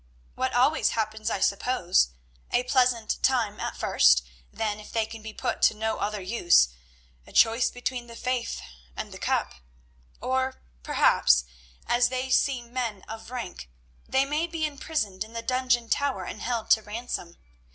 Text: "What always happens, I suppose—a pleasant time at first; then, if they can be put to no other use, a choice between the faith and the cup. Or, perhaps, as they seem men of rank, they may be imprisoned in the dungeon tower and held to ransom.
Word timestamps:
"What 0.33 0.55
always 0.55 0.89
happens, 0.97 1.29
I 1.29 1.39
suppose—a 1.39 2.63
pleasant 2.63 3.21
time 3.21 3.59
at 3.59 3.77
first; 3.77 4.25
then, 4.51 4.79
if 4.79 4.91
they 4.91 5.05
can 5.05 5.21
be 5.21 5.31
put 5.31 5.61
to 5.61 5.75
no 5.75 5.99
other 5.99 6.21
use, 6.21 6.69
a 7.27 7.31
choice 7.31 7.69
between 7.69 8.07
the 8.07 8.15
faith 8.15 8.61
and 8.97 9.11
the 9.11 9.19
cup. 9.19 9.53
Or, 10.19 10.59
perhaps, 10.81 11.45
as 11.85 12.09
they 12.09 12.31
seem 12.31 12.73
men 12.73 13.03
of 13.03 13.29
rank, 13.29 13.69
they 14.09 14.25
may 14.25 14.47
be 14.47 14.65
imprisoned 14.65 15.23
in 15.23 15.33
the 15.33 15.43
dungeon 15.43 15.87
tower 15.87 16.23
and 16.25 16.41
held 16.41 16.71
to 16.71 16.81
ransom. 16.81 17.37